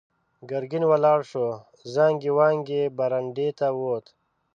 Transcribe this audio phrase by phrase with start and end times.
[0.49, 1.45] ګرګين ولاړ شو،
[1.93, 4.05] زانګې وانګې برنډې ته ووت.